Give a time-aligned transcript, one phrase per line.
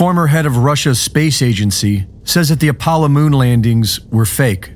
[0.00, 4.72] former head of Russia's space agency, says that the Apollo moon landings were fake.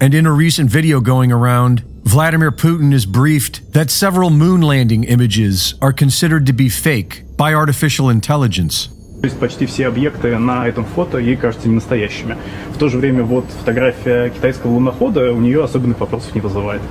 [0.00, 5.04] And in a recent video going around, Vladimir Putin is briefed that several moon landing
[5.04, 8.88] images are considered to be fake by artificial intelligence.
[9.20, 12.36] То есть почти все объекты на этом фото ей кажутся не настоящими.
[12.74, 16.82] В то же время вот фотография китайского лунохода у нее особенных вопросов не вызывает.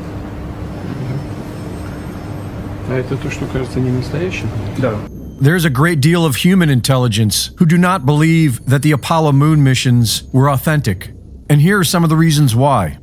[2.90, 4.48] А это то, что кажется не настоящим?
[4.78, 4.96] Да.
[5.39, 9.63] There's a great deal of human intelligence who do not believe that the Apollo moon
[9.63, 11.11] missions were authentic.
[11.51, 12.97] And here are some of the reasons why.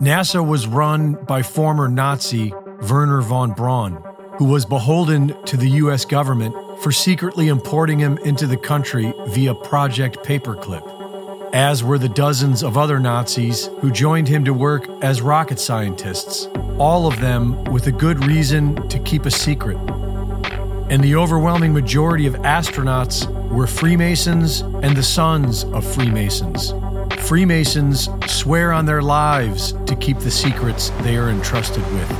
[0.00, 2.52] NASA was run by former Nazi
[2.90, 4.02] Werner von Braun,
[4.38, 6.52] who was beholden to the US government
[6.82, 12.76] for secretly importing him into the country via Project Paperclip, as were the dozens of
[12.76, 17.92] other Nazis who joined him to work as rocket scientists, all of them with a
[17.92, 19.78] good reason to keep a secret.
[20.90, 26.72] And the overwhelming majority of astronauts were Freemasons and the sons of Freemasons.
[27.28, 32.10] Freemasons swear on their lives to keep the secrets they are entrusted with.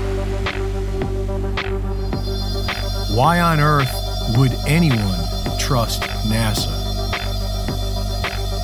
[3.16, 3.90] Why on earth
[4.36, 5.18] would anyone
[5.58, 6.68] trust NASA?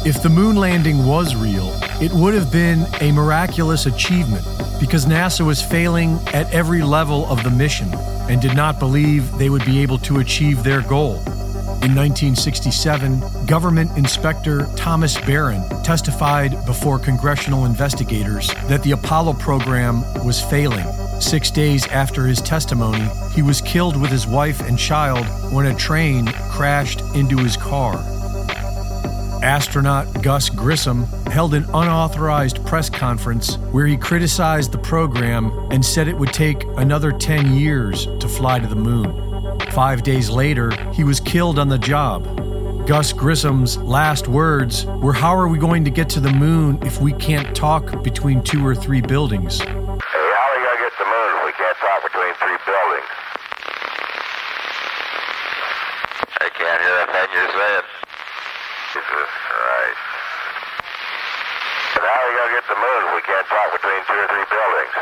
[0.05, 1.71] If the moon landing was real,
[2.03, 4.45] it would have been a miraculous achievement
[4.79, 7.91] because NASA was failing at every level of the mission
[8.29, 11.23] and did not believe they would be able to achieve their goal.
[11.85, 20.41] In 1967, government inspector Thomas Baron testified before congressional investigators that the Apollo program was
[20.41, 20.87] failing.
[21.21, 25.75] Six days after his testimony, he was killed with his wife and child when a
[25.75, 28.03] train crashed into his car.
[29.45, 36.09] Astronaut Gus Grissom held an unauthorized press conference where he criticized the program and said
[36.09, 39.61] it would take another 10 years to fly to the moon.
[39.73, 42.25] Five days later, he was killed on the job.
[42.87, 47.03] Gus Grissom's last words were How are we going to get to the moon if
[47.03, 49.61] we can't talk between two or three buildings?
[49.61, 53.09] Hey, how are we gonna get to the moon we can't talk between three buildings?
[56.41, 58.04] I can't hear a thing you're saying.
[59.03, 59.99] Christ.
[61.95, 64.29] But how are we gonna get the moon if we can't talk between two or
[64.29, 64.93] three buildings?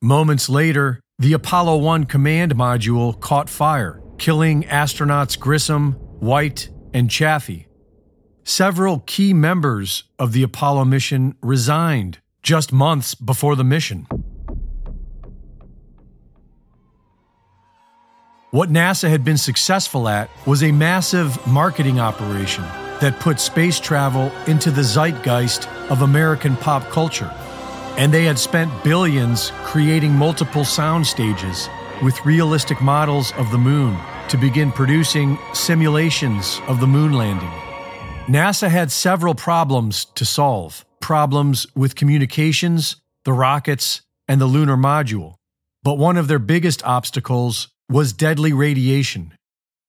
[0.00, 7.66] Moments later, the Apollo 1 command module caught fire, killing astronauts Grissom, White, and Chaffee.
[8.44, 14.06] Several key members of the Apollo mission resigned just months before the mission.
[18.50, 22.64] What NASA had been successful at was a massive marketing operation
[23.02, 27.30] that put space travel into the zeitgeist of American pop culture.
[27.98, 31.68] And they had spent billions creating multiple sound stages
[32.02, 33.98] with realistic models of the moon
[34.28, 37.50] to begin producing simulations of the moon landing.
[38.28, 45.34] NASA had several problems to solve problems with communications, the rockets, and the lunar module.
[45.82, 49.32] But one of their biggest obstacles was deadly radiation.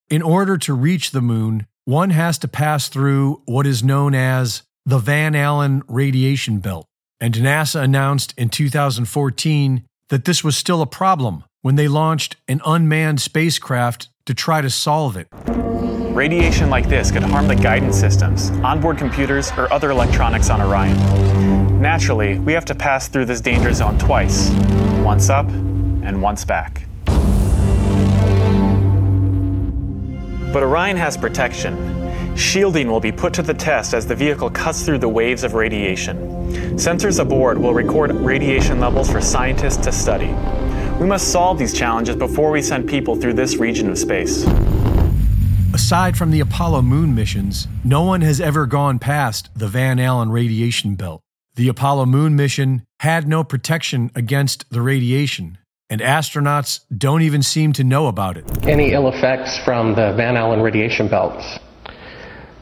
[0.09, 4.63] In order to reach the moon, one has to pass through what is known as
[4.85, 6.87] the Van Allen radiation belt.
[7.19, 12.61] And NASA announced in 2014 that this was still a problem when they launched an
[12.65, 15.27] unmanned spacecraft to try to solve it.
[16.13, 21.81] Radiation like this could harm the guidance systems, onboard computers, or other electronics on Orion.
[21.81, 24.51] Naturally, we have to pass through this danger zone twice
[24.99, 26.85] once up and once back.
[30.53, 32.37] But Orion has protection.
[32.37, 35.55] Shielding will be put to the test as the vehicle cuts through the waves of
[35.55, 36.15] radiation.
[36.75, 40.27] Sensors aboard will record radiation levels for scientists to study.
[40.99, 44.45] We must solve these challenges before we send people through this region of space.
[45.73, 50.29] Aside from the Apollo moon missions, no one has ever gone past the Van Allen
[50.29, 51.21] radiation belt.
[51.55, 55.57] The Apollo moon mission had no protection against the radiation,
[55.93, 58.67] and astronauts don't even seem to know about it.
[58.67, 61.59] Any ill effects from the Van Allen radiation belts?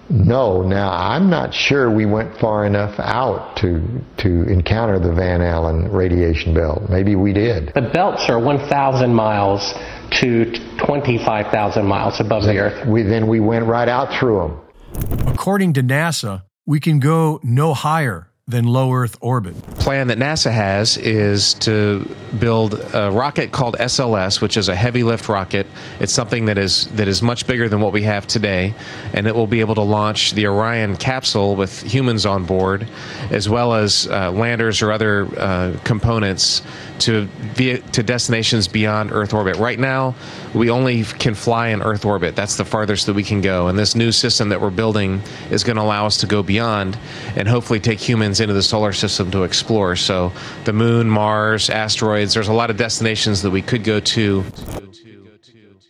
[0.09, 3.81] No, now I'm not sure we went far enough out to
[4.17, 6.89] to encounter the Van Allen radiation belt.
[6.89, 7.71] Maybe we did.
[7.73, 9.73] The belts are 1,000 miles
[10.19, 10.51] to
[10.85, 12.85] 25,000 miles above the Earth.
[12.85, 15.27] We then we went right out through them.
[15.33, 19.55] According to NASA, we can go no higher than low Earth orbit.
[19.77, 22.05] plan that NASA has is to
[22.39, 25.67] build a rocket called SLS, which is a heavy lift rocket.
[25.99, 28.73] It's something that is that is much bigger than what we have today,
[29.13, 32.87] and it will be able to launch the Orion capsule with humans on board,
[33.29, 36.61] as well as uh, landers or other uh, components
[36.99, 39.57] to via, to destinations beyond Earth orbit.
[39.57, 40.15] Right now,
[40.53, 42.35] we only can fly in Earth orbit.
[42.35, 43.67] That's the farthest that we can go.
[43.67, 46.97] And this new system that we're building is going to allow us to go beyond
[47.35, 49.95] and hopefully take humans into the solar system to explore.
[49.95, 50.31] So,
[50.65, 54.43] the moon, Mars, asteroids, there's a lot of destinations that we could go to.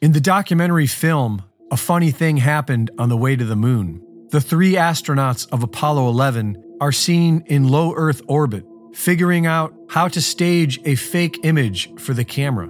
[0.02, 4.02] In the documentary film, a funny thing happened on the way to the moon.
[4.32, 10.08] The three astronauts of Apollo 11 are seen in low Earth orbit, figuring out how
[10.08, 12.70] to stage a fake image for the camera.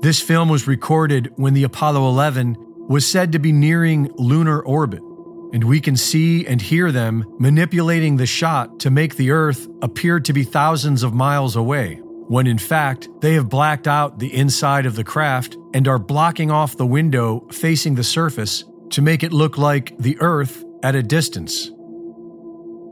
[0.00, 2.56] This film was recorded when the Apollo 11
[2.88, 5.02] was said to be nearing lunar orbit,
[5.52, 10.20] and we can see and hear them manipulating the shot to make the Earth appear
[10.20, 11.96] to be thousands of miles away,
[12.28, 16.50] when in fact they have blacked out the inside of the craft and are blocking
[16.50, 21.02] off the window facing the surface to make it look like the Earth at a
[21.02, 21.70] distance.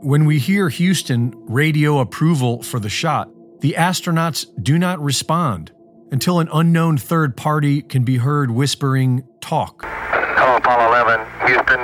[0.01, 3.29] When we hear Houston radio approval for the shot,
[3.61, 5.71] the astronauts do not respond
[6.11, 9.83] until an unknown third party can be heard whispering, Talk.
[9.83, 11.47] Hello, Apollo 11.
[11.47, 11.79] Houston,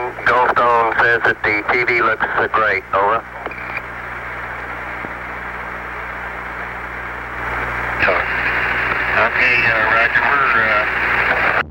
[1.04, 2.82] says that the TV looks great.
[2.94, 3.20] Over.
[9.14, 10.24] Okay, uh, Roger.
[10.32, 11.62] We're, uh...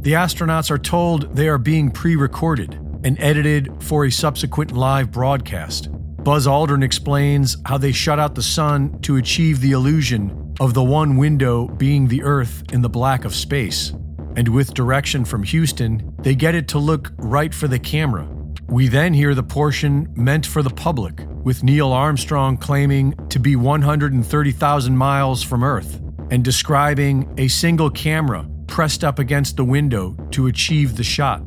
[0.00, 2.74] The astronauts are told they are being pre recorded
[3.04, 5.88] and edited for a subsequent live broadcast.
[6.24, 10.82] Buzz Aldrin explains how they shut out the sun to achieve the illusion of the
[10.82, 13.92] one window being the Earth in the black of space.
[14.36, 18.28] And with direction from Houston, they get it to look right for the camera.
[18.68, 23.56] We then hear the portion meant for the public, with Neil Armstrong claiming to be
[23.56, 26.00] 130,000 miles from Earth
[26.30, 31.42] and describing a single camera pressed up against the window to achieve the shot.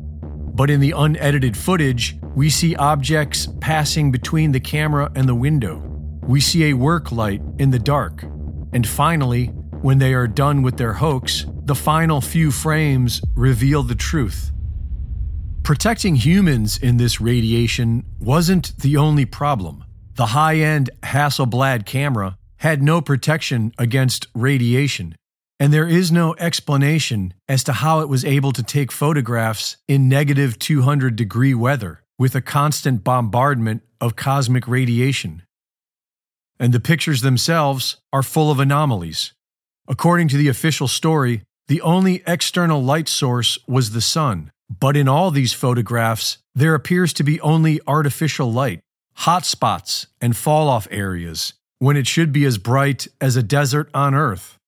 [0.54, 5.82] But in the unedited footage, we see objects passing between the camera and the window.
[6.22, 8.22] We see a work light in the dark.
[8.72, 9.46] And finally,
[9.80, 14.52] when they are done with their hoax, the final few frames reveal the truth.
[15.62, 19.82] Protecting humans in this radiation wasn't the only problem.
[20.16, 25.16] The high end Hasselblad camera had no protection against radiation,
[25.58, 30.06] and there is no explanation as to how it was able to take photographs in
[30.06, 35.42] negative 200 degree weather with a constant bombardment of cosmic radiation.
[36.60, 39.32] And the pictures themselves are full of anomalies.
[39.88, 44.50] According to the official story, the only external light source was the sun.
[44.68, 48.80] But in all these photographs, there appears to be only artificial light,
[49.14, 53.88] hot spots, and fall off areas, when it should be as bright as a desert
[53.94, 54.58] on Earth.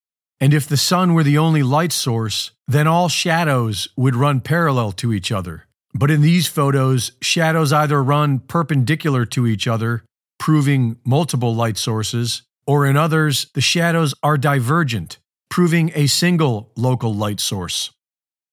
[0.41, 4.93] And if the sun were the only light source, then all shadows would run parallel
[4.93, 5.67] to each other.
[5.95, 10.05] But in these photos, shadows either run perpendicular to each other,
[10.39, 15.19] proving multiple light sources, or in others, the shadows are divergent,
[15.51, 17.91] proving a single local light source.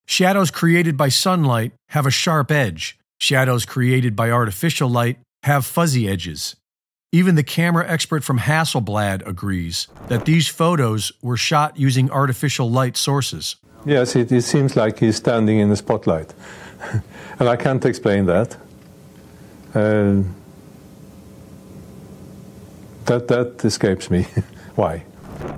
[0.05, 2.97] Shadows created by sunlight have a sharp edge.
[3.19, 6.55] Shadows created by artificial light have fuzzy edges.
[7.11, 12.97] Even the camera expert from Hasselblad agrees that these photos were shot using artificial light
[12.97, 13.55] sources.
[13.85, 16.33] Yes, it, it seems like he's standing in the spotlight.
[17.39, 18.55] and I can't explain that.
[19.75, 20.23] Uh,
[23.05, 24.23] that, that escapes me.
[24.75, 25.03] Why?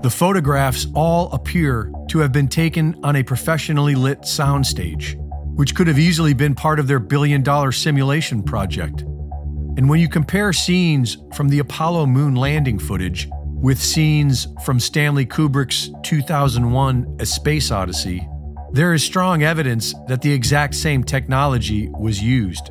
[0.01, 5.15] The photographs all appear to have been taken on a professionally lit soundstage,
[5.55, 9.01] which could have easily been part of their billion dollar simulation project.
[9.77, 15.25] And when you compare scenes from the Apollo moon landing footage with scenes from Stanley
[15.25, 18.27] Kubrick's 2001 A Space Odyssey,
[18.71, 22.69] there is strong evidence that the exact same technology was used.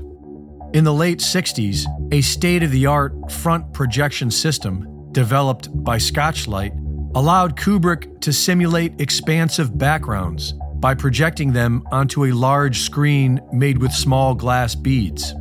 [0.72, 6.78] In the late 60s, a state of the art front projection system developed by Scotchlite
[7.14, 13.92] allowed Kubrick to simulate expansive backgrounds by projecting them onto a large screen made with
[13.92, 15.33] small glass beads.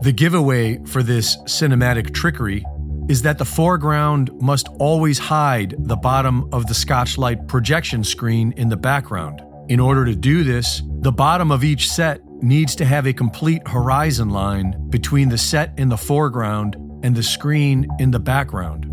[0.00, 2.64] The giveaway for this cinematic trickery
[3.08, 8.68] is that the foreground must always hide the bottom of the Scotchlite projection screen in
[8.68, 9.42] the background.
[9.68, 13.66] In order to do this, the bottom of each set needs to have a complete
[13.66, 18.87] horizon line between the set in the foreground and the screen in the background.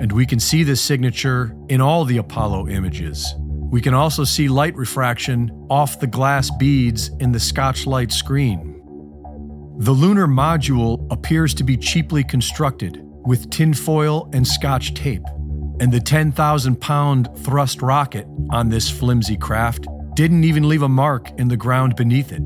[0.00, 3.34] And we can see this signature in all the Apollo images.
[3.70, 8.76] We can also see light refraction off the glass beads in the Scotchlite screen.
[9.80, 15.24] The lunar module appears to be cheaply constructed with tinfoil and scotch tape,
[15.80, 21.30] and the 10,000 pound thrust rocket on this flimsy craft didn't even leave a mark
[21.38, 22.42] in the ground beneath it.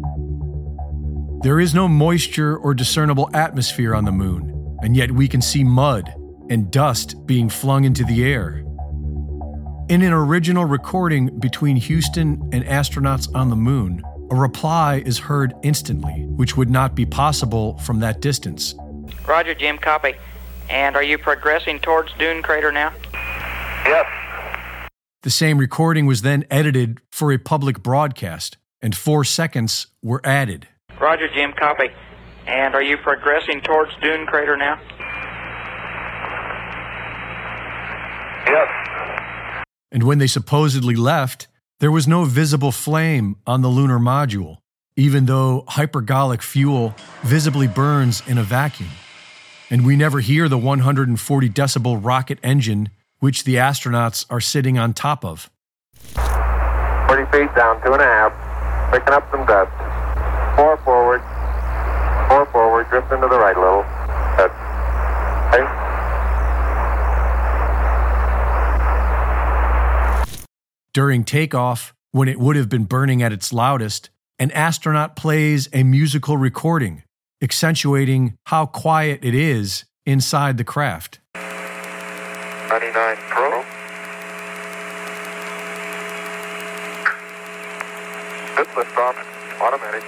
[1.43, 5.65] There is no moisture or discernible atmosphere on the moon, and yet we can see
[5.65, 6.13] mud
[6.53, 8.63] and dust being flung into the air.
[9.89, 15.55] In an original recording between Houston and astronauts on the moon, a reply is heard
[15.63, 18.75] instantly, which would not be possible from that distance.
[19.27, 20.15] Roger, Jim, copy.
[20.69, 22.93] And are you progressing towards Dune Crater now?
[23.87, 24.07] Yep.
[25.23, 30.69] The same recording was then edited for a public broadcast, and four seconds were added.
[31.01, 31.89] Roger, Jim, copy.
[32.47, 34.79] And are you progressing towards Dune Crater now?
[38.47, 39.65] Yep.
[39.91, 41.49] And when they supposedly left,
[41.81, 44.59] there was no visible flame on the lunar module,
[44.97, 48.91] even though hypergolic fuel visibly burns in a vacuum.
[49.71, 52.91] And we never hear the 140 decibel rocket engine
[53.23, 55.49] which the astronauts are sitting on top of.
[56.15, 58.93] 40 feet down, two and a half.
[58.93, 59.71] Picking up some dust.
[60.57, 61.23] Four forward.
[62.29, 62.89] Four forward.
[62.91, 64.02] Drift into the right a little.
[70.95, 75.85] During takeoff, when it would have been burning at its loudest, an astronaut plays a
[75.85, 77.03] musical recording,
[77.41, 81.19] accentuating how quiet it is inside the craft.
[81.35, 83.65] 99 Pro.
[88.55, 89.17] Good liftoff.
[89.63, 90.05] Automatic.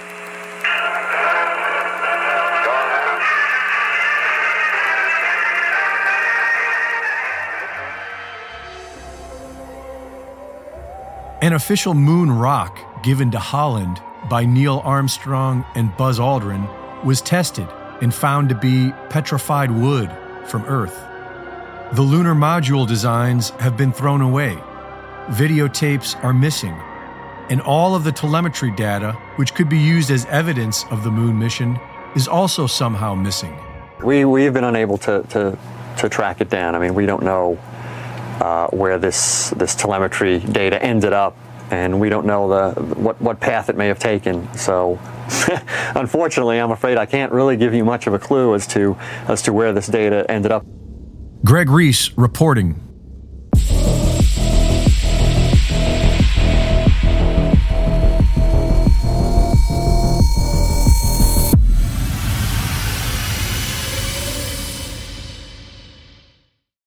[11.45, 16.67] An official moon rock given to Holland by Neil Armstrong and Buzz Aldrin
[17.05, 17.69] was tested
[18.01, 20.11] and found to be petrified wood
[20.47, 20.99] from Earth.
[21.93, 24.57] The lunar module designs have been thrown away.
[25.33, 26.75] Videotapes are missing.
[27.51, 31.39] And all of the telemetry data, which could be used as evidence of the moon
[31.39, 31.79] mission,
[32.17, 33.55] is also somehow missing.
[34.03, 35.59] We, we've been unable to, to,
[35.99, 36.75] to track it down.
[36.75, 37.59] I mean, we don't know
[38.41, 41.37] uh, where this, this telemetry data ended up,
[41.71, 44.53] and we don't know the, what, what path it may have taken.
[44.57, 44.99] So,
[45.95, 48.97] unfortunately, I'm afraid I can't really give you much of a clue as to,
[49.29, 50.65] as to where this data ended up.
[51.45, 52.81] Greg Reese reporting